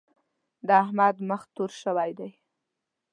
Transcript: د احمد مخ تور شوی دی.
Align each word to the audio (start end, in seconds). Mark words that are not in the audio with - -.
د 0.67 0.69
احمد 0.83 1.15
مخ 1.29 1.41
تور 1.55 1.71
شوی 1.81 2.11
دی. 2.19 2.31